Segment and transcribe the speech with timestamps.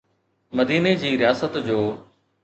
[0.59, 1.83] مديني جي رياست جو.